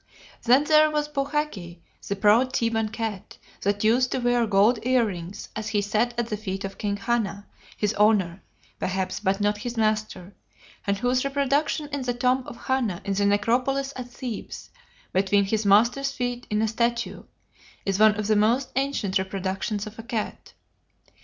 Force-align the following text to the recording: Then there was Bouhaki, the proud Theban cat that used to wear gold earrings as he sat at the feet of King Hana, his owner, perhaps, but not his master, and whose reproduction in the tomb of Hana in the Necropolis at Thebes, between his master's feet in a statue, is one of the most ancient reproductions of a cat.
Then 0.45 0.63
there 0.63 0.89
was 0.89 1.07
Bouhaki, 1.07 1.77
the 2.07 2.15
proud 2.15 2.55
Theban 2.57 2.89
cat 2.89 3.37
that 3.61 3.83
used 3.83 4.11
to 4.11 4.17
wear 4.17 4.47
gold 4.47 4.79
earrings 4.81 5.49
as 5.55 5.67
he 5.69 5.81
sat 5.83 6.19
at 6.19 6.29
the 6.29 6.37
feet 6.37 6.65
of 6.65 6.79
King 6.79 6.97
Hana, 6.97 7.45
his 7.77 7.93
owner, 7.93 8.41
perhaps, 8.79 9.19
but 9.19 9.39
not 9.39 9.59
his 9.59 9.77
master, 9.77 10.33
and 10.87 10.97
whose 10.97 11.23
reproduction 11.23 11.87
in 11.89 12.01
the 12.01 12.15
tomb 12.15 12.43
of 12.47 12.57
Hana 12.65 13.03
in 13.05 13.13
the 13.13 13.27
Necropolis 13.27 13.93
at 13.95 14.09
Thebes, 14.09 14.71
between 15.13 15.43
his 15.45 15.67
master's 15.67 16.11
feet 16.11 16.47
in 16.49 16.63
a 16.63 16.67
statue, 16.67 17.25
is 17.85 17.99
one 17.99 18.15
of 18.15 18.25
the 18.25 18.35
most 18.35 18.71
ancient 18.75 19.19
reproductions 19.19 19.85
of 19.85 19.99
a 19.99 20.03
cat. 20.03 20.53